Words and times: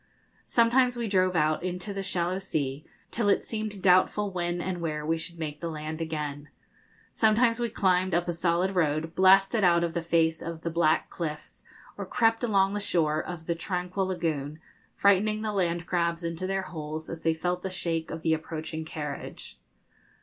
Sometimes 0.45 0.97
we 0.97 1.07
drove 1.07 1.35
out 1.35 1.61
into 1.61 1.93
the 1.93 2.01
shallow 2.01 2.39
sea, 2.39 2.83
till 3.11 3.29
it 3.29 3.45
seemed 3.45 3.83
doubtful 3.83 4.31
when 4.31 4.59
and 4.59 4.81
where 4.81 5.05
we 5.05 5.15
should 5.15 5.37
make 5.37 5.61
the 5.61 5.69
land 5.69 6.01
again. 6.01 6.49
Sometimes 7.11 7.59
we 7.59 7.69
climbed 7.69 8.15
up 8.15 8.27
a 8.27 8.31
solid 8.33 8.71
road, 8.71 9.13
blasted 9.13 9.63
out 9.63 9.83
of 9.83 9.93
the 9.93 10.01
face 10.01 10.41
of 10.41 10.61
the 10.61 10.71
black 10.71 11.11
cliffs, 11.11 11.63
or 11.99 12.07
crept 12.07 12.43
along 12.43 12.73
the 12.73 12.79
shore 12.79 13.21
of 13.23 13.45
the 13.45 13.53
tranquil 13.53 14.07
lagoon, 14.07 14.57
frightening 14.95 15.43
the 15.43 15.53
land 15.53 15.85
crabs 15.85 16.23
into 16.23 16.47
their 16.47 16.63
holes 16.63 17.07
as 17.07 17.21
they 17.21 17.35
felt 17.35 17.61
the 17.61 17.69
shake 17.69 18.09
of 18.09 18.23
the 18.23 18.33
approaching 18.33 18.83
carriage. 18.83 19.59